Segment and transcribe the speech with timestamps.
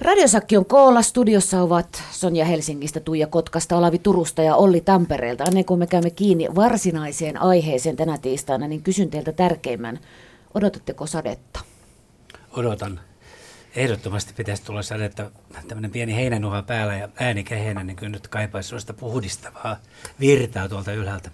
[0.00, 1.02] Radiosakki on koolla.
[1.02, 5.44] Studiossa ovat Sonja Helsingistä, Tuija Kotkasta, Olavi Turusta ja Olli Tampereelta.
[5.44, 9.98] Ennen kuin me käymme kiinni varsinaiseen aiheeseen tänä tiistaina, niin kysyn teiltä tärkeimmän.
[10.54, 11.60] Odotatteko sadetta?
[12.52, 13.00] Odotan.
[13.76, 15.30] Ehdottomasti pitäisi tulla sadetta.
[15.68, 19.76] Tämmöinen pieni heinänuha päällä ja ääni kehennä, niin kyllä nyt kaipaisi sellaista puhdistavaa
[20.20, 21.30] virtaa tuolta ylhäältä.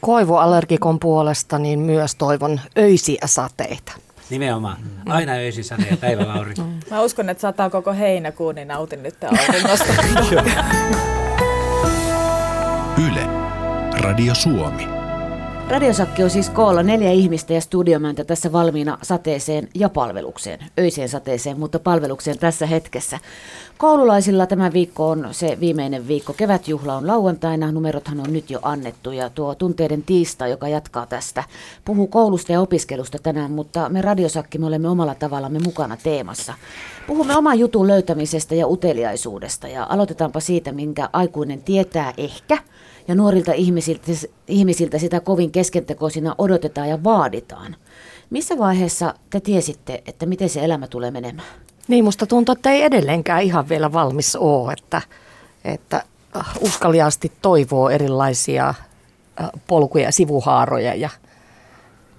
[0.00, 3.92] Koivuallergikon puolesta niin myös toivon öisiä sateita.
[4.30, 4.76] Nimenomaan.
[5.06, 6.54] Aina öisin sade ja päivälauri.
[6.90, 9.92] Mä uskon, että sataa koko heinäkuun, niin nautin nyt auringosta.
[13.08, 13.26] Yle,
[14.00, 14.99] Radio Suomi.
[15.70, 20.60] Radiosakki on siis koolla neljä ihmistä ja studiomäntä tässä valmiina sateeseen ja palvelukseen.
[20.78, 23.18] Öiseen sateeseen, mutta palvelukseen tässä hetkessä.
[23.78, 26.32] Koululaisilla tämä viikko on se viimeinen viikko.
[26.32, 31.44] Kevätjuhla on lauantaina, numerothan on nyt jo annettu ja tuo tunteiden tiistai, joka jatkaa tästä,
[31.84, 36.54] puhuu koulusta ja opiskelusta tänään, mutta me Radiosakki me olemme omalla tavallamme mukana teemassa.
[37.06, 42.58] Puhumme oman jutun löytämisestä ja uteliaisuudesta ja aloitetaanpa siitä, minkä aikuinen tietää ehkä
[43.10, 44.12] ja nuorilta ihmisiltä,
[44.48, 47.76] ihmisiltä sitä kovin keskentekoisina odotetaan ja vaaditaan.
[48.30, 51.48] Missä vaiheessa te tiesitte, että miten se elämä tulee menemään?
[51.88, 55.02] Niin, musta tuntuu, että ei edelleenkään ihan vielä valmis ole, että,
[55.64, 56.04] että
[56.36, 61.10] äh, uskaliaasti toivoo erilaisia äh, polkuja, sivuhaaroja ja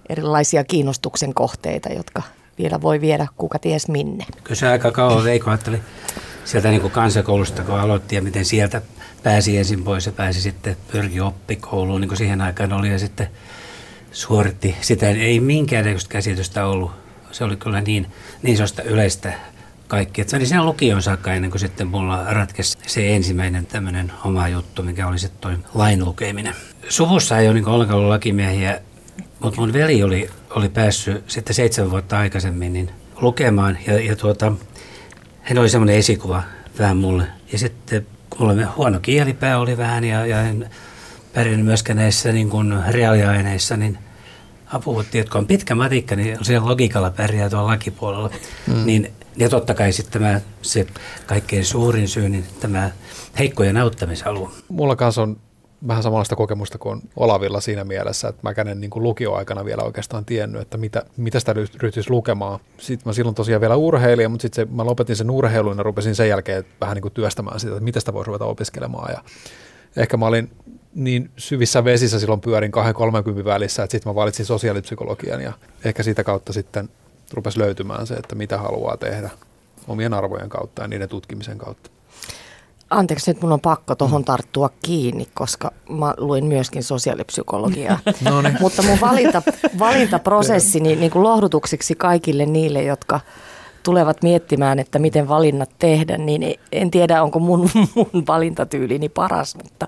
[0.09, 2.21] erilaisia kiinnostuksen kohteita, jotka
[2.57, 4.25] vielä voi viedä kuka ties minne.
[4.43, 5.79] Kyllä se aika kauan Veiko ajatteli
[6.45, 8.81] sieltä niin kuin kansakoulusta, kun aloitti ja miten sieltä
[9.23, 13.27] pääsi ensin pois ja pääsi sitten pyrki oppikouluun, niin kuin siihen aikaan oli ja sitten
[14.11, 15.09] suoritti sitä.
[15.09, 16.91] Ei minkäännäköistä käsitystä ollut.
[17.31, 18.07] Se oli kyllä niin,
[18.41, 19.33] niin sellaista yleistä
[19.87, 20.21] kaikki.
[20.21, 24.47] Että se oli sen lukion saakka ennen kuin sitten mulla ratkesi se ensimmäinen tämmöinen oma
[24.47, 26.55] juttu, mikä oli sitten toi lain lukeminen.
[26.89, 28.81] Suvussa ei ole niin ollenkaan ollut lakimiehiä,
[29.39, 34.53] mutta mun veli oli, oli päässyt sitten seitsemän vuotta aikaisemmin niin lukemaan ja, ja tuota,
[35.41, 36.43] hän oli semmoinen esikuva
[36.79, 37.27] vähän mulle.
[37.51, 38.07] Ja sitten
[38.39, 40.69] mulla huono kielipää oli vähän ja, ja en
[41.33, 43.97] pärjännyt myöskään näissä niin kuin reaaliaineissa, niin
[44.65, 48.29] apuutti, kun on pitkä matikka, niin siellä logiikalla pärjää tuolla lakipuolella.
[48.67, 48.85] Mm.
[48.85, 50.87] Niin, ja totta kai sitten tämä, se
[51.25, 52.91] kaikkein suurin syy, niin tämä
[53.39, 54.49] heikkojen auttamisalue.
[54.69, 55.37] Mulla kanssa on
[55.87, 60.25] vähän samanlaista kokemusta kuin Olavilla siinä mielessä, että mä en niin kuin lukioaikana vielä oikeastaan
[60.25, 62.59] tiennyt, että mitä, mitä sitä ryhtyisi lukemaan.
[62.77, 66.29] Sitten mä silloin tosiaan vielä urheilin, mutta sitten mä lopetin sen urheilun ja rupesin sen
[66.29, 69.11] jälkeen vähän niin kuin työstämään sitä, että mitä sitä voisi ruveta opiskelemaan.
[69.11, 69.23] Ja
[69.95, 70.51] ehkä mä olin
[70.95, 72.71] niin syvissä vesissä silloin pyörin
[73.41, 75.53] 2-30 välissä, että sitten mä valitsin sosiaalipsykologian ja
[75.85, 76.89] ehkä siitä kautta sitten
[77.33, 79.29] rupesi löytymään se, että mitä haluaa tehdä
[79.87, 81.89] omien arvojen kautta ja niiden tutkimisen kautta.
[82.91, 84.25] Anteeksi, nyt mun on pakko tuohon mm.
[84.25, 87.99] tarttua kiinni, koska mä luin myöskin sosiaalipsykologiaa.
[88.29, 88.57] no niin.
[88.59, 89.41] Mutta mun valinta,
[89.79, 93.19] valintaprosessi niin, niin kuin lohdutuksiksi kaikille niille, jotka
[93.83, 99.87] tulevat miettimään, että miten valinnat tehdä, niin en tiedä, onko mun, mun valintatyylini paras, mutta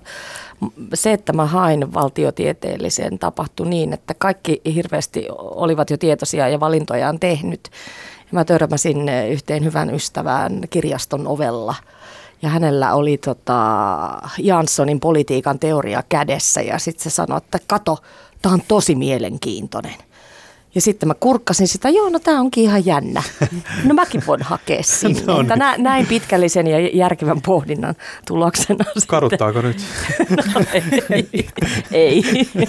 [0.94, 7.20] se, että mä hain valtiotieteelliseen tapahtui niin, että kaikki hirveästi olivat jo tietoisia ja valintojaan
[7.20, 7.70] tehnyt.
[8.32, 11.74] Mä törmäsin yhteen hyvän ystävään kirjaston ovella–
[12.42, 13.58] ja hänellä oli tota
[14.38, 17.98] Janssonin politiikan teoria kädessä ja sitten se sanoi, että kato,
[18.42, 19.94] tämä on tosi mielenkiintoinen.
[20.74, 23.22] Ja sitten mä kurkkasin sitä, joo, no tämä onkin ihan jännä.
[23.84, 25.22] No mäkin voin hakea sinne.
[25.26, 25.58] no niin.
[25.58, 27.94] Nä, näin pitkällisen ja järkevän pohdinnan
[28.26, 28.84] tuloksena.
[29.06, 29.76] Karuttaako nyt?
[30.30, 30.60] no,
[31.16, 31.48] ei.
[31.92, 32.22] ei.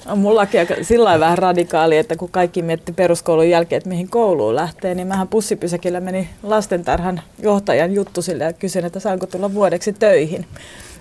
[0.06, 4.56] On mullakin aika sillä vähän radikaali, että kun kaikki mietti peruskoulun jälkeen, että mihin kouluun
[4.56, 9.94] lähtee, niin mähän pussipysäkillä meni lastentarhan johtajan juttu sille ja kysyin, että saanko tulla vuodeksi
[9.94, 10.46] töihin.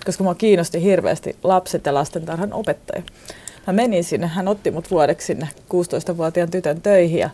[0.05, 3.03] Koska mua kiinnosti hirveästi lapset ja lastentarhan opettaja
[3.67, 7.29] mä menin sinne, hän otti mut vuodeksi sinne 16-vuotiaan tytön töihin ja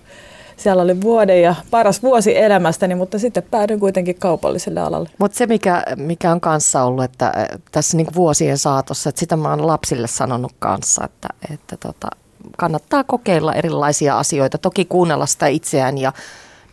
[0.58, 5.10] siellä oli vuoden ja paras vuosi elämästäni, mutta sitten päädyin kuitenkin kaupalliselle alalle.
[5.18, 9.36] Mutta se, mikä, mikä on kanssa ollut, että äh, tässä niinku vuosien saatossa, että sitä
[9.36, 12.08] mä oon lapsille sanonut kanssa, että, että tota,
[12.58, 14.58] kannattaa kokeilla erilaisia asioita.
[14.58, 16.14] Toki kuunnella sitä itseään ja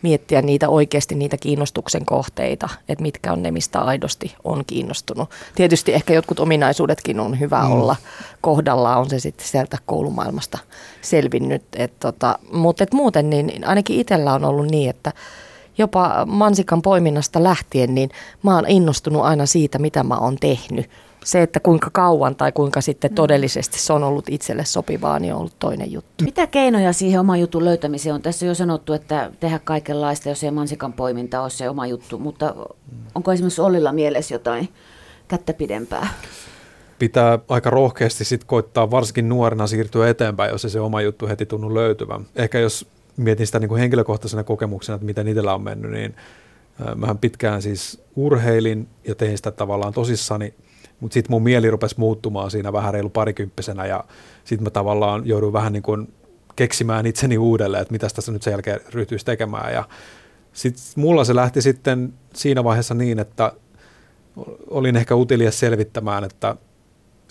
[0.01, 5.29] miettiä niitä oikeasti niitä kiinnostuksen kohteita, että mitkä on ne, mistä aidosti on kiinnostunut.
[5.55, 7.71] Tietysti ehkä jotkut ominaisuudetkin on hyvä mm.
[7.71, 7.95] olla
[8.41, 10.57] kohdallaan, on se sitten sieltä koulumaailmasta
[11.01, 11.63] selvinnyt.
[11.75, 15.13] Et tota, mutta et muuten niin ainakin itsellä on ollut niin, että
[15.77, 18.09] jopa mansikan poiminnasta lähtien, niin
[18.43, 20.89] mä oon innostunut aina siitä, mitä mä oon tehnyt
[21.23, 25.39] se, että kuinka kauan tai kuinka sitten todellisesti se on ollut itselle sopivaa, niin on
[25.39, 26.23] ollut toinen juttu.
[26.23, 28.21] Mitä keinoja siihen oman jutun löytämiseen on?
[28.21, 32.19] Tässä on jo sanottu, että tehdä kaikenlaista, jos ei mansikan poiminta ole se oma juttu,
[32.19, 32.55] mutta
[33.15, 34.69] onko esimerkiksi Ollilla mielessä jotain
[35.27, 36.07] kättä pidempää?
[36.99, 41.45] pitää aika rohkeasti sit koittaa varsinkin nuorena siirtyä eteenpäin, jos ei se oma juttu heti
[41.45, 42.25] tunnu löytyvän.
[42.35, 42.87] Ehkä jos
[43.17, 46.15] mietin sitä niin kuin henkilökohtaisena kokemuksena, että miten itsellä on mennyt, niin
[46.95, 50.53] Mähän pitkään siis urheilin ja tein sitä tavallaan tosissani,
[50.99, 54.03] mutta sitten mun mieli rupesi muuttumaan siinä vähän reilu parikymppisenä ja
[54.43, 56.13] sitten mä tavallaan jouduin vähän niin kuin
[56.55, 59.73] keksimään itseni uudelleen, että mitä tässä nyt sen jälkeen ryhtyisi tekemään.
[59.73, 59.83] Ja
[60.53, 63.53] sitten mulla se lähti sitten siinä vaiheessa niin, että
[64.69, 66.55] olin ehkä utelias selvittämään, että,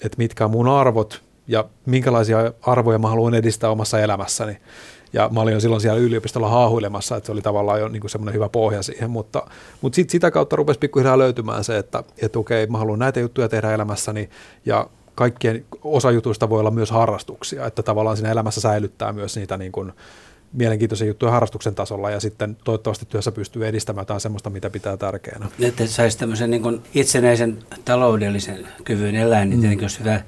[0.02, 4.58] että mitkä on mun arvot ja minkälaisia arvoja mä haluan edistää omassa elämässäni.
[5.12, 8.34] Ja mä olin jo silloin siellä yliopistolla haahuilemassa, että se oli tavallaan jo niin semmoinen
[8.34, 9.46] hyvä pohja siihen, mutta,
[9.80, 13.48] mutta sit sitä kautta rupesi pikkuhiljaa löytymään se, että, että okei, mä haluan näitä juttuja
[13.48, 14.30] tehdä elämässäni
[14.64, 19.56] ja kaikkien osa jutuista voi olla myös harrastuksia, että tavallaan siinä elämässä säilyttää myös niitä
[19.56, 19.92] niin kuin
[20.52, 25.46] mielenkiintoisia juttuja harrastuksen tasolla ja sitten toivottavasti työssä pystyy edistämään jotain semmoista, mitä pitää tärkeänä.
[25.60, 29.60] Että saisi tämmöisen niin itsenäisen taloudellisen kyvyn elää, niin mm.
[29.60, 30.20] tietenkin olisi hyvä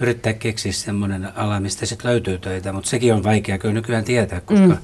[0.00, 4.40] yrittää keksiä semmoinen ala, mistä sitten löytyy töitä, mutta sekin on vaikea kyllä nykyään tietää,
[4.40, 4.78] koska mm.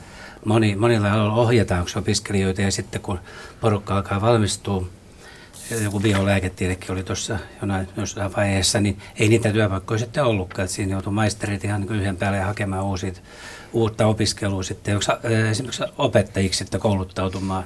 [0.44, 3.18] moni, monilla aloilla ohjataan opiskelijoita ja sitten kun
[3.60, 4.86] porukka alkaa valmistua,
[5.84, 7.38] joku biolääketiedekin oli tuossa
[7.96, 10.64] jossain vaiheessa, niin ei niitä työpaikkoja sitten ollutkaan.
[10.64, 13.12] Että siinä joutui maisterit ihan niin yhden päälle hakemaan uusia,
[13.72, 14.98] uutta opiskelua sitten,
[15.50, 17.64] esimerkiksi opettajiksi sitten kouluttautumaan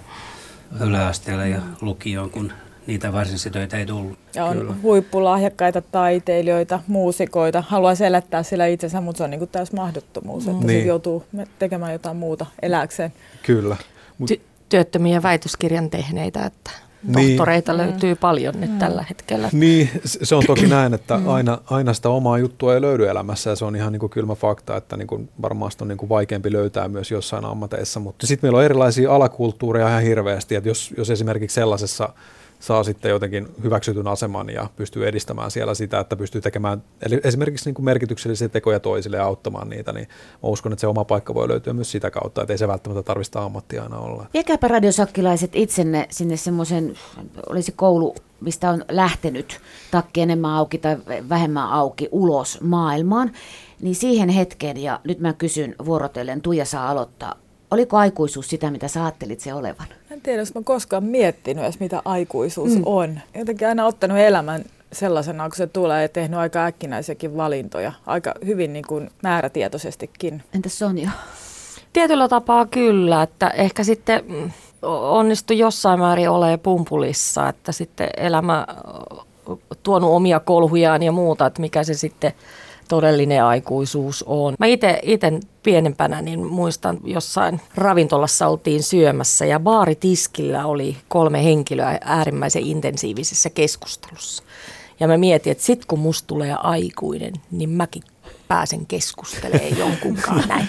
[0.81, 2.53] yläasteella ja lukioon, kun
[2.87, 4.19] niitä varsinaisia töitä ei tullut.
[4.35, 4.75] Ja on Kyllä.
[4.83, 10.87] huippulahjakkaita taiteilijoita, muusikoita, haluaisi elättää sillä itsensä, mutta se on niin täys mahdottomuus, että niin.
[10.87, 11.25] joutuu
[11.59, 13.13] tekemään jotain muuta eläkseen.
[13.43, 13.77] Kyllä.
[14.19, 14.31] Mut...
[14.31, 16.71] Ty- työttömiä väitöskirjan tehneitä, että.
[17.13, 17.91] Tohtoreita niin.
[17.91, 18.79] löytyy paljon nyt mm.
[18.79, 19.49] tällä hetkellä.
[19.53, 21.29] Niin, se on toki näin, että mm.
[21.29, 24.35] aina, aina sitä omaa juttua ei löydy elämässä ja se on ihan niin kuin kylmä
[24.35, 28.01] fakta, että niin kuin varmaan on niin kuin vaikeampi löytää myös jossain ammateissa.
[28.01, 32.09] Mutta sitten meillä on erilaisia alakulttuureja ihan hirveästi, että jos, jos esimerkiksi sellaisessa
[32.61, 37.69] saa sitten jotenkin hyväksytyn aseman ja pystyy edistämään siellä sitä, että pystyy tekemään eli esimerkiksi
[37.69, 40.09] niin kuin merkityksellisiä tekoja toisille ja auttamaan niitä, niin
[40.43, 43.03] mä uskon, että se oma paikka voi löytyä myös sitä kautta, että ei se välttämättä
[43.03, 44.27] tarvista ammattia aina olla.
[44.35, 46.95] Viekääpä radiosakkilaiset itsenne sinne semmoisen,
[47.49, 49.61] olisi koulu, mistä on lähtenyt
[49.91, 50.97] takki enemmän auki tai
[51.29, 53.33] vähemmän auki ulos maailmaan,
[53.81, 57.35] niin siihen hetkeen, ja nyt mä kysyn vuorotellen, Tuija saa aloittaa,
[57.71, 59.87] Oliko aikuisuus sitä, mitä sä ajattelit se olevan?
[60.11, 62.83] En tiedä, jos mä koskaan miettinyt edes, mitä aikuisuus mm.
[62.87, 63.21] on.
[63.35, 67.93] Jotenkin aina ottanut elämän sellaisena, kun se tulee ja tehnyt aika äkkinäisiäkin valintoja.
[68.07, 70.43] Aika hyvin niin kuin määrätietoisestikin.
[70.55, 71.11] Entäs Sonja?
[71.93, 74.51] Tietyllä tapaa kyllä, että ehkä sitten mm,
[74.83, 78.67] onnistui jossain määrin olemaan pumpulissa, että sitten elämä
[79.83, 82.33] tuonut omia kolhujaan ja muuta, että mikä se sitten
[82.89, 84.55] todellinen aikuisuus on.
[84.59, 85.01] Mä itse
[85.63, 94.43] pienempänä niin muistan jossain ravintolassa oltiin syömässä ja baaritiskillä oli kolme henkilöä äärimmäisen intensiivisessä keskustelussa.
[95.01, 98.03] Ja mä mietin, että sit kun musta tulee aikuinen, niin mäkin
[98.49, 100.67] pääsen keskustelemaan jonkunkaan näin.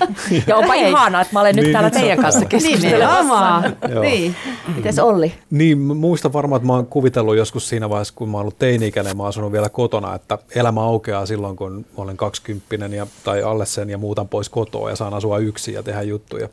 [0.47, 0.89] Ja onpa Hei.
[0.89, 3.61] ihanaa, että mä olen nyt niin, täällä teidän kanssa keskustelemassa.
[4.01, 4.35] niin.
[4.75, 5.33] Mites Olli?
[5.49, 9.17] Niin, muistan varmaan, että mä oon kuvitellut joskus siinä vaiheessa, kun mä oon ollut teini-ikäinen,
[9.17, 13.65] mä oon asunut vielä kotona, että elämä aukeaa silloin, kun olen kaksikymppinen ja, tai alle
[13.65, 16.49] sen ja muutan pois kotoa ja saan asua yksin ja tehdä juttuja.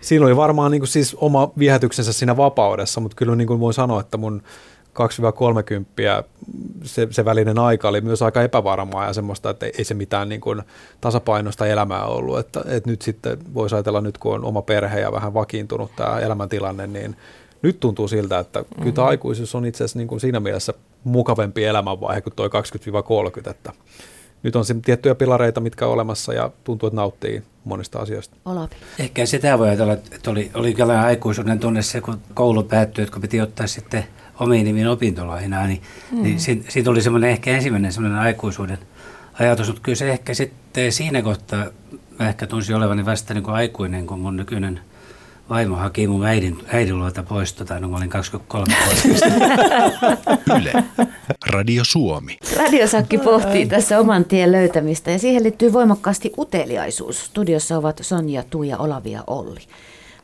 [0.00, 3.74] Siinä oli varmaan niin kuin siis oma viehätyksensä siinä vapaudessa, mutta kyllä niin kuin voin
[3.74, 4.42] sanoa, että mun
[4.94, 6.24] 2-30
[6.84, 10.40] se, se välinen aika oli myös aika epävarmaa ja semmoista, että ei se mitään niin
[10.40, 10.62] kuin
[11.00, 12.38] tasapainoista elämää ollut.
[12.38, 16.18] Että, että nyt sitten voisi ajatella nyt, kun on oma perhe ja vähän vakiintunut tämä
[16.18, 17.16] elämäntilanne, niin
[17.62, 18.82] nyt tuntuu siltä, että mm-hmm.
[18.82, 20.74] kyllä tämä aikuisuus on itse asiassa niin kuin siinä mielessä
[21.04, 23.72] mukavempi elämänvaihe kuin tuo 20-30, että
[24.42, 28.36] nyt on tiettyjä pilareita, mitkä on olemassa ja tuntuu, että nauttii monista asioista.
[28.44, 28.74] Olavi.
[28.98, 33.22] Ehkä sitä voi ajatella, että oli, oli aikuisuuden tunne se, kun koulu päättyi, että kun
[33.22, 34.04] piti ottaa sitten
[34.40, 36.22] omiin nimiin opintolainaa, niin, mm.
[36.22, 38.78] niin siitä, siitä oli semmoinen ehkä ensimmäinen semmoinen aikuisuuden
[39.40, 41.66] ajatus, mutta kyllä se ehkä sitten siinä kohtaa
[42.18, 44.80] mä ehkä tunsin olevani vasta niin kuin aikuinen, kun mun nykyinen
[45.50, 49.26] vaimo haki mun äidin, äidin luota pois, tota, no, kun olin 23 vuotta.
[50.60, 50.84] Yle,
[51.46, 52.38] Radio Suomi.
[52.56, 57.24] Radiosakki pohtii tässä oman tien löytämistä ja siihen liittyy voimakkaasti uteliaisuus.
[57.24, 59.60] Studiossa ovat Sonja, Tuija, Olavi ja Olli.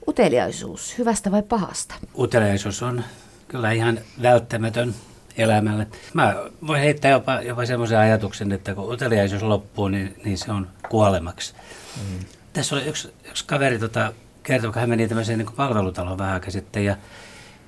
[0.08, 1.94] Uteliaisuus, hyvästä vai pahasta?
[2.18, 3.04] Uteliaisuus on
[3.50, 4.94] kyllä ihan välttämätön
[5.36, 5.86] elämälle.
[6.14, 10.68] Mä voin heittää jopa, jopa semmoisen ajatuksen, että kun uteliaisuus loppuu, niin, niin se on
[10.88, 11.54] kuolemaksi.
[11.96, 12.18] Mm.
[12.52, 16.50] Tässä oli yksi, yksi kaveri tota, kertoi, kun hän meni tämmöiseen niin palvelutaloon vähän aikaa
[16.50, 16.96] sitten ja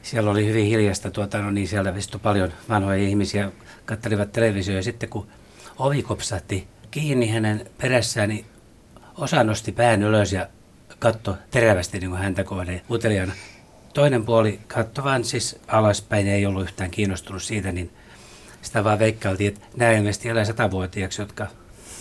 [0.03, 3.53] siellä oli hyvin hiljasta, tuota, no niin siellä istui paljon vanhoja ihmisiä,
[3.85, 5.27] kattelivat televisioa ja sitten kun
[5.79, 8.47] ovi kopsahti kiinni hänen perässään, niin
[9.19, 10.47] osa nosti pään ylös ja
[10.99, 13.33] katto terävästi niin kuin häntä kohden uteliaana
[13.95, 17.91] toinen puoli katsoi vaan siis alaspäin ei ollut yhtään kiinnostunut siitä, niin
[18.63, 21.47] sitä vaan veikkailtiin, että nämä ilmeisesti elää satavuotiaaksi, jotka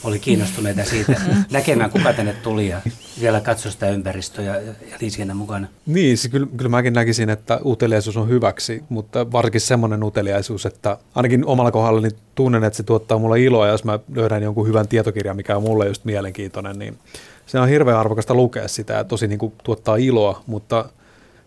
[0.04, 1.22] oli kiinnostuneita siitä
[1.52, 2.82] näkemään, kuka tänne tuli ja
[3.22, 5.68] vielä katsoi sitä ympäristöä ja, ja oli siinä mukana.
[5.86, 10.98] Niin, siis kyllä, kyllä mäkin näkisin, että uteliaisuus on hyväksi, mutta varsinkin semmoinen uteliaisuus, että
[11.16, 14.68] ainakin omalla kohdalla niin tunnen, että se tuottaa mulle iloa, ja jos mä löydän jonkun
[14.68, 17.00] hyvän tietokirjan, mikä on mulle just mielenkiintoinen, niin
[17.46, 20.86] se on hirveän arvokasta lukea sitä ja tosi niin kuin tuottaa iloa, mutta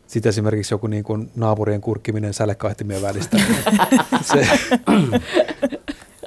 [0.06, 3.36] sitten esimerkiksi joku niin kuin naapurien kurkkiminen sälekaihtimien välistä.
[3.36, 3.56] Niin
[4.32, 4.48] se,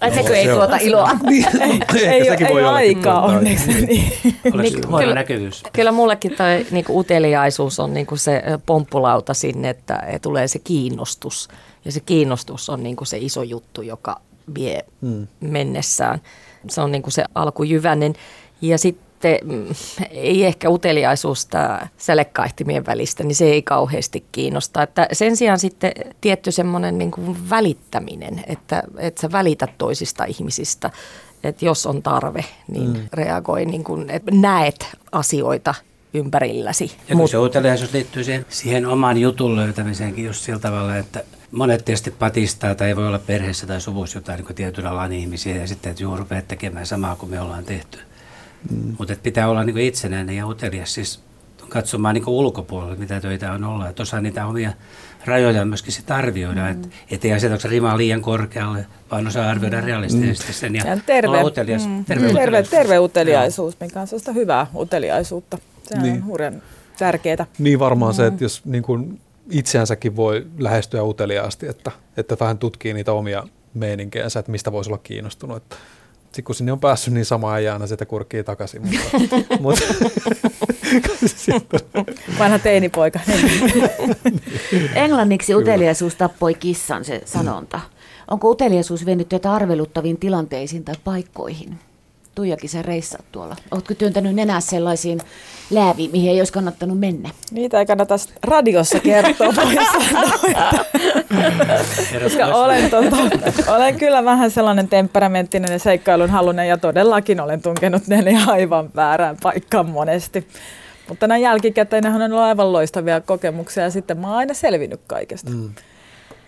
[0.01, 1.11] Ai sekö ei tuota iloa?
[1.29, 1.45] niin,
[1.93, 3.85] ei, ei, ei ole aikaa onneksi.
[3.85, 4.13] Niin.
[4.53, 5.63] Oliko kyllä, näkyvyys?
[5.73, 11.47] Kyllä mullekin toi niinku uteliaisuus on niinku se pomppulauta sinne, että tulee se kiinnostus.
[11.85, 14.21] Ja se kiinnostus on niinku se iso juttu, joka
[14.55, 15.27] vie hmm.
[15.39, 16.21] mennessään.
[16.69, 18.13] Se on niinku se alkujyvänen.
[18.61, 19.67] Ja sitten sitten mm,
[20.11, 21.47] ei ehkä uteliaisuus
[21.97, 24.83] sälekkaihtimien välistä, niin se ei kauheasti kiinnosta.
[24.83, 30.91] Että sen sijaan sitten tietty semmoinen niin kuin välittäminen, että, että sä välität toisista ihmisistä.
[31.43, 33.07] Että jos on tarve, niin mm.
[33.13, 35.75] reagoi, niin kuin, että näet asioita
[36.13, 36.91] ympärilläsi.
[37.09, 41.85] Ja Mut, se uteliaisuus liittyy siihen, siihen oman jutun löytämiseenkin just sillä tavalla, että monet
[41.85, 45.67] tietysti patistaa tai ei voi olla perheessä tai suvussa jotain niin tietyn alan ihmisiä ja
[45.67, 47.99] sitten, että juuri rupeat tekemään samaa kuin me ollaan tehty.
[48.71, 48.95] Mm.
[48.99, 51.19] Mutta pitää olla niin itsenäinen ja utelias, siis
[51.69, 53.89] katsomaan niin ulkopuolelle, mitä töitä on olla.
[53.89, 54.71] Että osaa niitä omia
[55.25, 56.71] rajoja myöskin sit arvioida, mm.
[56.71, 59.85] että ettei asetoksa rimaa liian korkealle, vaan osaa arvioida mm.
[59.85, 61.87] realistisesti sen ja, ja terve, utelias.
[61.87, 62.05] Mm.
[62.05, 65.57] Terve, terve, terve uteliaisuus, mikä on sellaista hyvää uteliaisuutta.
[65.83, 66.13] Se niin.
[66.13, 66.61] on hurjan
[66.99, 67.45] tärkeää.
[67.59, 68.15] Niin varmaan mm.
[68.15, 69.19] se, että jos niin kuin
[69.51, 74.99] itseänsäkin voi lähestyä uteliaasti, että, että vähän tutkii niitä omia meininkejänsä, että mistä voisi olla
[75.03, 75.57] kiinnostunut.
[75.57, 75.75] Että
[76.27, 78.81] sitten kun sinne on päässyt, niin sama ei aina sitä kurkkii takaisin.
[78.81, 79.05] Mutta,
[79.59, 79.85] mutta,
[82.39, 83.19] Vanha teinipoika.
[84.95, 87.79] Englanniksi uteliaisuus tappoi kissan, se sanonta.
[88.27, 91.79] Onko uteliaisuus vennyt jotain arveluttaviin tilanteisiin tai paikkoihin?
[92.37, 93.55] Tuijakin sä reissat tuolla.
[93.71, 95.21] Oletko työntänyt nenää sellaisiin
[95.69, 97.29] lääviin, mihin ei olisi kannattanut mennä?
[97.51, 99.53] Niitä ei kannata radiossa kertoa,
[102.23, 103.17] Koska olen, tuota,
[103.75, 109.37] olen kyllä vähän sellainen temperamenttinen ja seikkailun halunen ja todellakin olen tunkenut ne aivan väärään
[109.43, 110.47] paikkaan monesti.
[111.09, 115.51] Mutta näin jälkikäteen on ollut aivan loistavia kokemuksia ja sitten mä oon aina selvinnyt kaikesta.
[115.51, 115.69] Mm.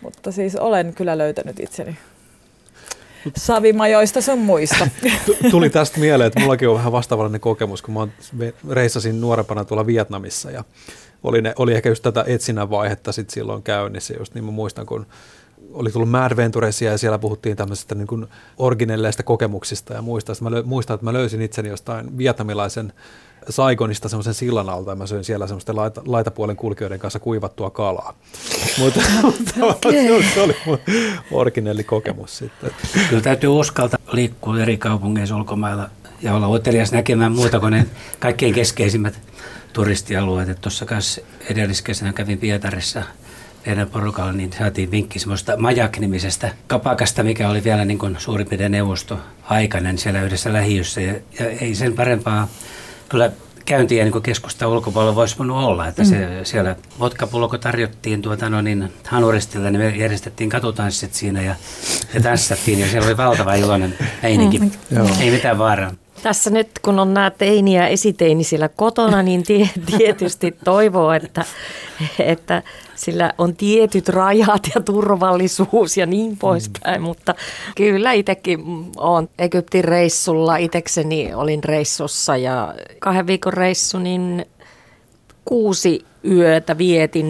[0.01, 1.97] Mutta siis olen kyllä löytänyt itseni
[3.37, 4.87] savimajoista sun muista.
[5.51, 8.07] Tuli tästä mieleen, että mullakin on vähän vastaavallinen kokemus, kun mä
[8.69, 10.63] reissasin nuorempana tuolla Vietnamissa ja
[11.23, 14.85] oli, ne, oli ehkä just tätä etsinnän vaihetta sit silloin käynnissä, just niin mä muistan,
[14.85, 15.05] kun
[15.73, 20.33] oli tullut Mad Venturesia ja siellä puhuttiin tämmöisistä niin kuin originelleista kokemuksista ja muista.
[20.41, 22.93] Mä muistan, että mä löysin itseni jostain vietnamilaisen
[23.49, 28.13] Saigonista semmoisen sillan alta ja mä söin siellä semmoisten laita, laitapuolen kulkijoiden kanssa kuivattua kalaa.
[28.79, 29.01] Mutta
[29.61, 30.23] okay.
[30.33, 30.79] se oli mun
[31.31, 32.71] originelli kokemus sitten.
[33.09, 35.89] Kyllä täytyy uskaltaa liikkua eri kaupungeissa ulkomailla
[36.21, 37.85] ja olla utelias näkemään muuta kuin ne
[38.19, 39.19] kaikkein keskeisimmät
[39.73, 40.61] turistialueet.
[40.61, 43.03] Tuossa kanssa edelliskesänä kävin Pietarissa
[43.65, 48.71] meidän porukalla, niin saatiin vinkki semmoista Majak-nimisestä kapakasta, mikä oli vielä niin kuin suurin piirtein
[48.71, 51.01] neuvostoaikainen siellä yhdessä lähiössä.
[51.01, 52.47] Ja, ja ei sen parempaa
[53.09, 53.31] kyllä
[53.65, 56.45] käyntiä niin keskusta ulkopuolella voisi voinut olla, että se, mm.
[56.45, 61.55] siellä vodkapulko tarjottiin tuota, no niin, hanuristilla, niin me järjestettiin katutanssit siinä ja,
[62.13, 64.59] ja tanssattiin ja siellä oli valtava iloinen meininki.
[64.59, 64.69] Mm.
[65.19, 65.91] Ei mitään vaaraa.
[66.23, 71.45] Tässä nyt kun on nämä teini ja esiteini siellä kotona, niin tie, tietysti toivoo, että,
[72.19, 72.63] että
[72.99, 77.01] sillä on tietyt rajat ja turvallisuus ja niin poispäin.
[77.01, 77.03] Mm.
[77.03, 77.35] Mutta
[77.75, 78.59] kyllä itsekin
[78.97, 84.45] olen Egyptin reissulla, itsekseni olin reissussa ja kahden viikon reissu, niin
[85.45, 87.27] kuusi yötä vietin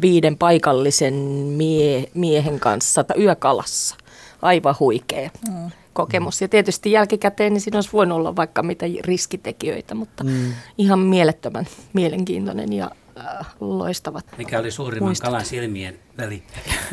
[0.00, 1.14] viiden paikallisen
[1.56, 3.96] mie- miehen kanssa yökalassa.
[4.42, 5.30] Aivan huikea.
[5.50, 6.42] Mm kokemus.
[6.42, 10.52] Ja tietysti jälkikäteen niin siinä olisi voinut olla vaikka mitä riskitekijöitä, mutta mm.
[10.78, 14.26] ihan mielettömän mielenkiintoinen ja äh, loistavat.
[14.38, 15.26] Mikä oli suurimman muistot.
[15.26, 16.42] kalan silmien väli?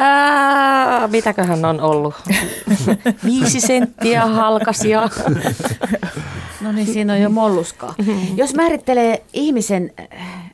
[0.00, 2.14] äh, mitäköhän on ollut?
[3.24, 5.08] Viisi senttiä halkasia.
[6.60, 7.94] no niin, siinä on jo molluskaa.
[8.36, 9.92] Jos määrittelee ihmisen,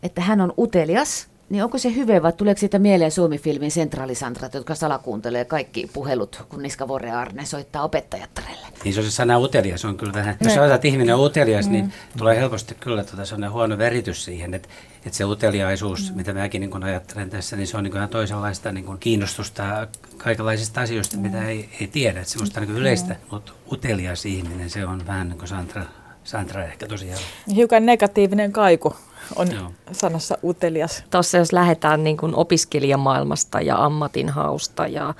[0.02, 4.74] että hän on utelias, niin onko se hyvä vai tuleeko siitä mieleen Suomi-filmin sentraalisantrat, jotka
[4.74, 8.66] salakuuntelee kaikki puhelut, kun Niska Vore Arne soittaa opettajattarelle?
[8.84, 11.26] Niin se on se sana utelias, se on kyllä vähän, jos sanotaan, että ihminen on
[11.26, 11.90] utelias, niin mm.
[11.90, 14.68] niin tulee helposti kyllä tuota sellainen huono veritys siihen, että,
[15.06, 16.16] että se uteliaisuus, mm.
[16.16, 20.80] mitä mäkin niin ajattelen tässä, niin se on niin ihan toisenlaista niin kuin kiinnostusta kaikenlaisista
[20.80, 21.22] asioista, mm.
[21.22, 23.20] mitä ei, ei tiedä, että semmoista niin yleistä, mm.
[23.30, 25.82] mutta utelias ihminen, se on vähän niin kuin Sandra,
[26.24, 27.20] Sandra ehkä tosiaan.
[27.54, 28.96] Hiukan negatiivinen kaiku
[29.36, 29.70] on Joo.
[29.92, 31.04] sanassa utelias.
[31.10, 35.14] Tuossa jos lähdetään niin kuin opiskelijamaailmasta ja ammatinhausta ja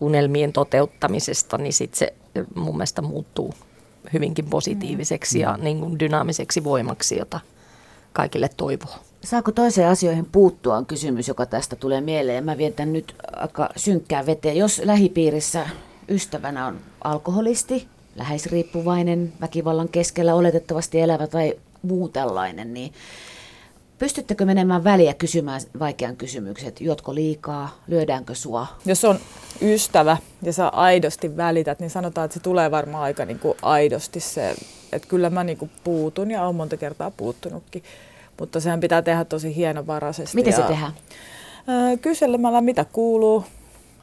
[0.00, 2.14] unelmien toteuttamisesta, niin sitten se
[2.54, 3.54] mun mielestä muuttuu
[4.12, 7.40] hyvinkin positiiviseksi ja niin kuin dynaamiseksi voimaksi, jota
[8.12, 8.94] kaikille toivoo.
[9.24, 12.44] Saako toiseen asioihin puuttua on kysymys, joka tästä tulee mieleen.
[12.44, 14.56] Mä vietän nyt aika synkkää veteen.
[14.56, 15.66] Jos lähipiirissä
[16.08, 22.92] ystävänä on alkoholisti, läheisriippuvainen, väkivallan keskellä oletettavasti elävä tai muu tällainen, niin
[23.98, 28.66] pystyttekö menemään väliä kysymään vaikean kysymyksen, että juotko liikaa, lyödäänkö sua?
[28.86, 29.18] Jos on
[29.62, 34.20] ystävä ja sä aidosti välität, niin sanotaan, että se tulee varmaan aika niin kuin aidosti
[34.20, 34.54] se,
[34.92, 37.82] että kyllä mä niin kuin puutun ja olen monta kertaa puuttunutkin.
[38.40, 40.36] Mutta sehän pitää tehdä tosi hienovaraisesti.
[40.36, 40.92] Miten se tehdään?
[42.02, 43.44] Kyselemällä, mitä kuuluu,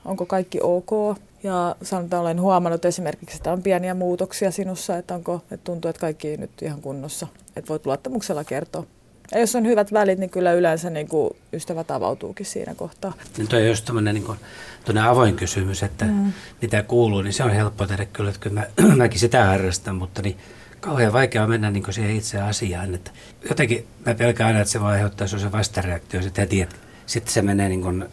[0.06, 1.18] onko kaikki ok.
[1.44, 6.00] Ja sanotaan, olen huomannut esimerkiksi, että on pieniä muutoksia sinussa, että, onko, että tuntuu, että
[6.00, 7.28] kaikki nyt ihan kunnossa.
[7.56, 8.86] Että voit luottamuksella kertoa.
[9.32, 13.14] Ja jos on hyvät välit, niin kyllä yleensä niin kuin ystävät avautuukin siinä kohtaa.
[13.38, 16.34] Niin toi on just tämmöinen niin avoin kysymys, että mm.
[16.62, 20.22] mitä kuuluu, niin se on helppo tehdä kyllä, että kyllä mä, mäkin sitä harrastan, mutta
[20.22, 20.38] niin
[20.80, 22.96] kauhean vaikea mennä niin siihen itse asiaan.
[22.96, 23.12] Että
[23.50, 27.42] jotenkin mä pelkään aina, että se voi aiheuttaa se vastareaktio sitten heti, että sitten se
[27.42, 28.06] menee niin kuin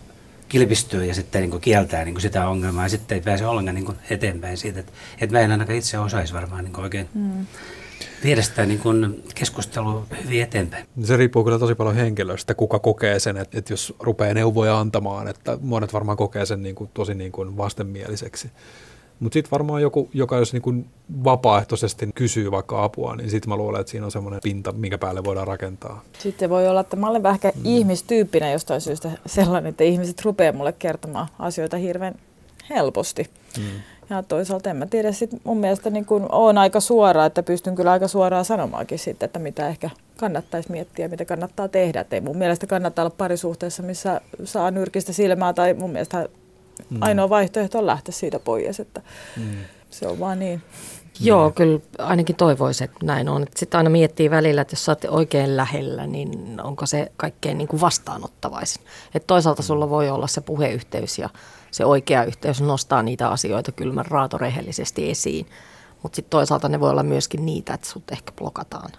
[0.49, 3.75] kilpistyy ja sitten niin kuin kieltää niin kuin sitä ongelmaa ja sitten ei pääse ollenkaan
[3.75, 4.81] niin kuin eteenpäin siitä.
[4.81, 7.47] Että, että mä en ainakaan itse osaisi varmaan niin kuin oikein mm.
[8.25, 10.87] viedä sitä niin kuin keskustelua hyvin eteenpäin.
[11.05, 15.28] Se riippuu kyllä tosi paljon henkilöstä, kuka kokee sen, että, että jos rupeaa neuvoja antamaan,
[15.28, 18.50] että monet varmaan kokee sen niin kuin tosi niin kuin vastenmieliseksi.
[19.21, 20.75] Mutta sitten varmaan joku, joka jos niinku
[21.25, 25.25] vapaaehtoisesti kysyy vaikka apua, niin sitten mä luulen, että siinä on semmoinen pinta, minkä päälle
[25.25, 26.03] voidaan rakentaa.
[26.19, 27.61] Sitten voi olla, että mä olen vähän mm.
[27.65, 32.15] ihmistyyppinen jostain syystä sellainen, että ihmiset rupeaa mulle kertomaan asioita hirveän
[32.71, 33.31] helposti.
[33.59, 33.65] Mm.
[34.11, 37.75] Ja toisaalta en mä tiedä, sit mun mielestä niin kun on aika suora, että pystyn
[37.75, 42.01] kyllä aika suoraan sanomaankin sitten, että mitä ehkä kannattaisi miettiä, mitä kannattaa tehdä.
[42.01, 46.29] Et ei mun mielestä kannattaa olla parisuhteessa, missä saa nyrkistä silmää tai mun mielestä
[46.90, 46.99] Mm.
[47.00, 49.02] Ainoa vaihtoehto on lähteä siitä pois, että
[49.37, 49.56] mm.
[49.90, 50.62] se on vaan niin.
[51.20, 53.47] Joo, kyllä ainakin toivoisin, että näin on.
[53.56, 57.68] Sitten aina miettii välillä, että jos sä oot oikein lähellä, niin onko se kaikkein niin
[57.68, 58.82] kuin vastaanottavaisin.
[59.14, 61.28] Et toisaalta sulla voi olla se puheyhteys ja
[61.70, 65.47] se oikea yhteys nostaa niitä asioita kylmän raatorehellisesti esiin.
[66.02, 68.91] Mutta sitten toisaalta ne voi olla myöskin niitä, että sut ehkä blokataan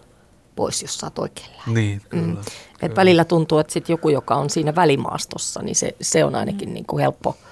[0.56, 1.80] pois, jos sä oot oikein lähellä.
[1.80, 2.26] Niin, kyllä.
[2.26, 2.38] Mm.
[2.82, 6.70] Et välillä tuntuu, että sit joku, joka on siinä välimaastossa, niin se, se on ainakin
[6.70, 6.74] mm.
[6.74, 7.36] niin kuin helppo–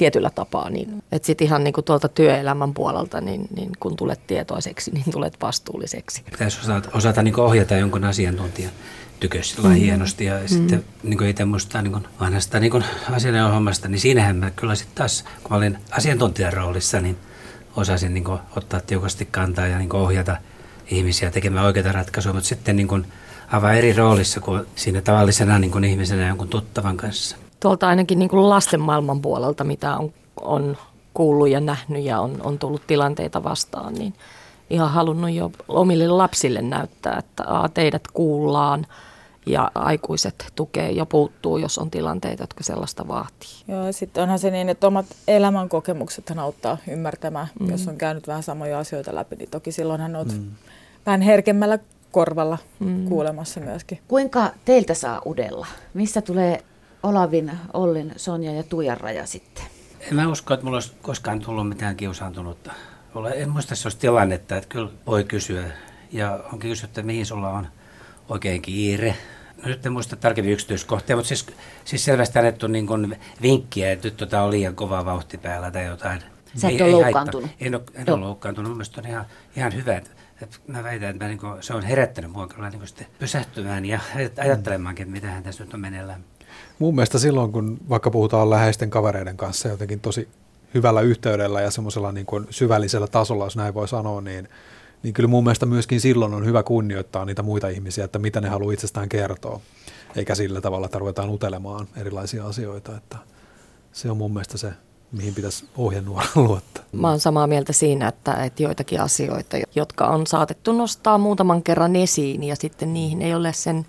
[0.00, 0.70] tietyllä tapaa.
[0.70, 1.02] Niin, mm.
[1.12, 5.36] että sitten ihan niin kuin tuolta työelämän puolelta, niin, niin kun tulet tietoiseksi, niin tulet
[5.42, 6.22] vastuulliseksi.
[6.30, 8.72] Pitäisi osata, osata niin ohjata jonkun asiantuntijan
[9.20, 9.70] tykössä mm.
[9.70, 10.48] hienosti ja mm.
[10.48, 12.72] sitten niin itse muistaa niin vanhasta niin
[13.52, 17.16] hommasta, niin siinähän mä kyllä sitten taas, kun mä olin asiantuntijan roolissa, niin
[17.76, 20.36] osasin niin ottaa tiukasti kantaa ja niin ohjata
[20.90, 23.06] ihmisiä tekemään oikeita ratkaisuja, mutta sitten niin
[23.52, 28.48] avaa eri roolissa kuin siinä tavallisena niin ihmisenä jonkun tuttavan kanssa tuolta ainakin niin kuin
[28.48, 30.76] lasten maailman puolelta, mitä on, on
[31.14, 34.14] kuullut ja nähnyt ja on, on tullut tilanteita vastaan, niin
[34.70, 38.86] ihan halunnut jo omille lapsille näyttää, että a, teidät kuullaan
[39.46, 43.50] ja aikuiset tukee ja puuttuu, jos on tilanteita, jotka sellaista vaatii.
[43.68, 47.70] Joo, ja sitten onhan se niin, että omat elämänkokemukset auttaa ymmärtämään, mm.
[47.70, 50.50] jos on käynyt vähän samoja asioita läpi, niin toki silloinhan olet mm.
[51.06, 51.78] vähän herkemmällä
[52.10, 53.08] korvalla mm.
[53.08, 53.98] kuulemassa myöskin.
[54.08, 55.66] Kuinka teiltä saa udella?
[55.94, 56.64] Missä tulee
[57.02, 59.64] Olavin, Ollin, Sonja ja Tuijan raja sitten?
[60.00, 62.72] En mä usko, että mulla olisi koskaan tullut mitään kiusaantunutta.
[63.34, 65.64] En muista, että se olisi tilannetta, että kyllä voi kysyä.
[66.12, 67.66] Ja onkin kysytty, että mihin sulla on
[68.28, 69.16] oikein kiire.
[69.62, 71.46] No nyt en muista tarkemmin yksityiskohtia, mutta siis,
[71.84, 75.86] siis selvästi annettu niin kuin vinkkiä, että nyt tota on liian kova vauhti päällä tai
[75.86, 76.22] jotain.
[76.56, 77.50] Sä et ole loukkaantunut?
[77.60, 78.72] En ole, en ole loukkaantunut.
[78.72, 80.10] Mielestäni on ihan, ihan hyvä, että,
[80.42, 82.82] että mä väitän, että mä niin kuin, se on herättänyt mua kyllä niin
[83.18, 84.00] pysähtymään ja
[84.40, 86.24] ajattelemaankin, että mitähän tässä nyt on meneillään.
[86.78, 90.28] Mun mielestä silloin, kun vaikka puhutaan läheisten kavereiden kanssa jotenkin tosi
[90.74, 94.48] hyvällä yhteydellä ja semmoisella niin kuin syvällisellä tasolla, jos näin voi sanoa, niin,
[95.02, 98.48] niin kyllä mun mielestä myöskin silloin on hyvä kunnioittaa niitä muita ihmisiä, että mitä ne
[98.48, 99.60] haluaa itsestään kertoa,
[100.16, 103.16] eikä sillä tavalla, että ruvetaan utelemaan erilaisia asioita, että
[103.92, 104.72] se on mun mielestä se,
[105.12, 106.84] mihin pitäisi ohjenuoraan luottaa.
[106.92, 111.96] Mä oon samaa mieltä siinä, että, että joitakin asioita, jotka on saatettu nostaa muutaman kerran
[111.96, 113.86] esiin ja sitten niihin ei ole sen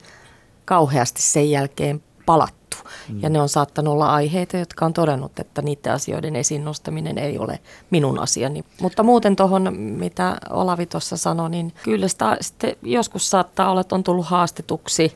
[0.66, 2.61] kauheasti sen jälkeen palattu.
[3.10, 3.20] Mm.
[3.22, 7.38] Ja ne on saattanut olla aiheita, jotka on todennut, että niiden asioiden esiin nostaminen ei
[7.38, 8.64] ole minun asiani.
[8.82, 13.96] Mutta muuten tuohon, mitä Olavi tuossa sanoi, niin kyllä sitä sitten joskus saattaa olla, että
[13.96, 15.16] on tullut haastetuksi.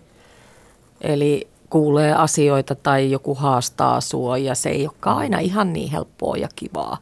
[1.02, 6.38] Eli kuulee asioita tai joku haastaa sua ja se ei olekaan aina ihan niin helppoa
[6.38, 6.98] ja kivaa.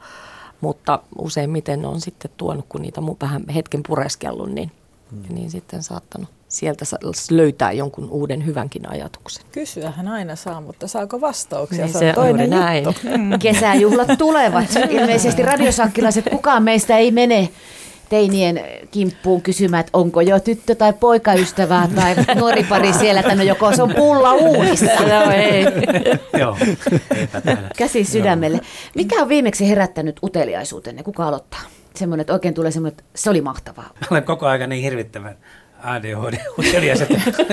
[0.62, 4.72] Mutta useimmiten on sitten tuonut, kun niitä vähän hetken pureskellut, niin
[5.12, 5.36] mm.
[5.36, 6.86] niin sitten saattanut sieltä
[7.32, 9.44] löytää jonkun uuden hyvänkin ajatuksen.
[9.52, 11.86] Kysyähän aina saa, mutta saako vastauksia?
[11.86, 12.86] Niin, se, on toinen näin.
[13.04, 13.40] Mm.
[13.40, 14.66] Kesäjuhlat tulevat.
[14.90, 17.50] Ilmeisesti radiosankkilaiset kukaan meistä ei mene
[18.10, 18.62] teinien
[18.92, 23.76] kimppuun kysymään, että onko jo tyttö- tai poikaystävää tai nuori pari siellä, että no joko
[23.76, 24.86] se on pulla uunissa.
[25.26, 25.66] no ei.
[26.40, 26.58] Joo,
[27.78, 28.60] Käsi sydämelle.
[28.96, 31.04] Mikä on viimeksi herättänyt uteliaisuutenne?
[31.04, 31.62] Kuka aloittaa?
[31.96, 33.90] Semmoinen, että oikein tulee semmoinen, että se oli mahtavaa.
[34.12, 35.38] Olen koko ajan niin hirvittävän
[35.84, 37.22] ADHD-utelias, että,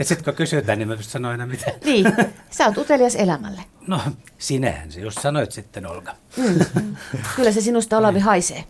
[0.00, 1.72] että sitten kun kysytään, niin mä pystyn sanoa aina mitä.
[1.84, 2.06] Niin,
[2.50, 3.60] sä oot utelias elämälle.
[3.86, 4.00] No,
[4.38, 6.14] sinähän se, jos sanoit sitten Olga.
[6.36, 6.96] Mm.
[7.36, 8.64] Kyllä se sinusta Olavi haisee.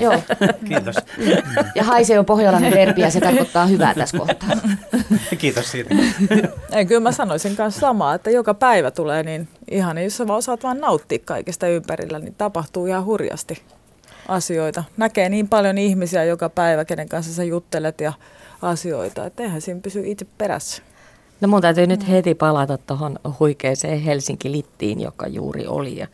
[0.00, 0.22] Joo.
[0.68, 0.96] Kiitos.
[1.74, 4.56] Ja haisee on pohjalainen verbi ja se tarkoittaa hyvää tässä kohtaa.
[5.38, 5.94] Kiitos siitä.
[6.72, 10.38] Ei, kyllä mä sanoisin kanssa samaa, että joka päivä tulee niin ihan, jos sä vaan
[10.38, 13.62] osaat vaan nauttia kaikesta ympärillä, niin tapahtuu ihan hurjasti
[14.28, 14.84] asioita.
[14.96, 18.12] Näkee niin paljon ihmisiä joka päivä, kenen kanssa sä juttelet ja
[18.62, 20.82] asioita, että eihän siinä pysy itse perässä.
[21.40, 25.98] No mun täytyy nyt heti palata tuohon huikeeseen Helsinki-littiin, joka juuri oli.
[25.98, 26.06] Ja,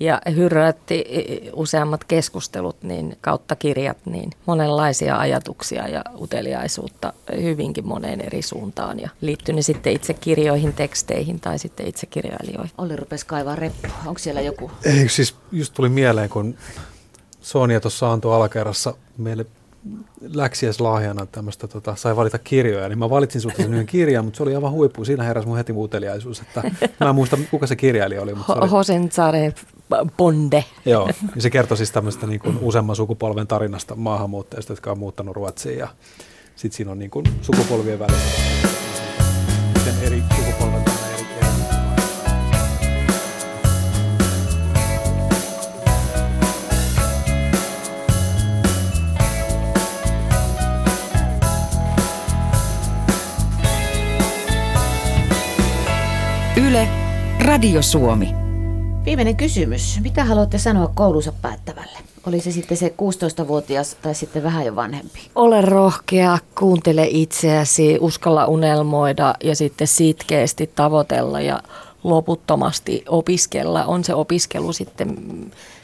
[0.00, 1.04] ja hyrrätti
[1.52, 9.00] useammat keskustelut niin kautta kirjat, niin monenlaisia ajatuksia ja uteliaisuutta hyvinkin moneen eri suuntaan.
[9.00, 12.72] Ja liittyy ne sitten itse kirjoihin, teksteihin tai sitten itse kirjailijoihin.
[12.78, 13.88] Olli rupesi kaivaa reppu.
[14.06, 14.70] Onko siellä joku?
[14.84, 16.54] Ei, siis just tuli mieleen, kun
[17.40, 19.46] Sonia tuossa antoi alakerrassa meille
[20.34, 24.42] läksiäislahjana tämmöistä, tota, sai valita kirjoja, niin mä valitsin sulta sen yhden kirjan, mutta se
[24.42, 25.04] oli aivan huippu.
[25.04, 26.62] Siinä heräsi mun heti uteliaisuus, että
[27.00, 28.34] mä en muista, kuka se kirjailija oli.
[28.34, 28.68] Mutta se oli...
[28.68, 29.54] Hosensare
[30.16, 30.64] Bonde.
[30.84, 35.36] Joo, ja se kertoi siis tämmöistä niin kuin useamman sukupolven tarinasta maahanmuuttajista, jotka on muuttanut
[35.36, 35.88] Ruotsiin, ja
[36.56, 38.42] sitten siinä on niin kuin sukupolvien välissä,
[39.74, 40.89] miten eri sukupolvet
[57.50, 58.34] Radio Suomi.
[59.04, 60.00] Viimeinen kysymys.
[60.02, 61.98] Mitä haluatte sanoa koulunsa päättävälle?
[62.26, 62.94] Oli se sitten se
[63.42, 65.30] 16-vuotias tai sitten vähän jo vanhempi?
[65.34, 71.62] Ole rohkea, kuuntele itseäsi, uskalla unelmoida ja sitten sitkeästi tavoitella ja
[72.04, 73.84] loputtomasti opiskella.
[73.84, 75.16] On se opiskelu sitten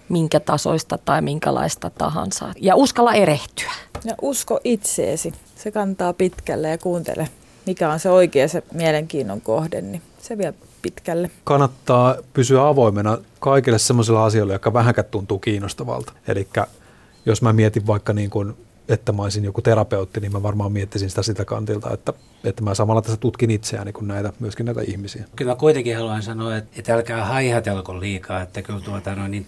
[0.08, 2.48] minkä tasoista tai minkälaista tahansa.
[2.60, 3.72] Ja uskalla erehtyä.
[4.04, 5.32] Ja usko itseesi.
[5.56, 7.28] Se kantaa pitkälle ja kuuntele,
[7.66, 10.54] mikä on se oikea se mielenkiinnon kohde, niin se vie
[10.86, 11.30] pitkälle.
[11.44, 16.12] Kannattaa pysyä avoimena kaikille sellaisilla asioilla, jotka vähänkään tuntuu kiinnostavalta.
[16.28, 16.48] Eli
[17.26, 18.56] jos mä mietin vaikka niin kuin,
[18.88, 22.12] että mä olisin joku terapeutti, niin mä varmaan miettisin sitä sitä kantilta, että,
[22.44, 25.24] että mä samalla tässä tutkin itseäni kuin näitä, myöskin näitä ihmisiä.
[25.36, 29.46] Kyllä mä kuitenkin haluan sanoa, että, että älkää haihatelko liikaa, että kyllä tuota, no, niin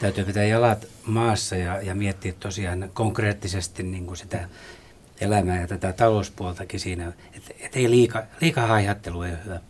[0.00, 4.48] täytyy pitää jalat maassa ja, ja miettiä tosiaan konkreettisesti niin kuin sitä
[5.20, 9.60] elämää ja tätä talouspuoltakin siinä, että et ei liika, liika haihattelu ei ole hyvä.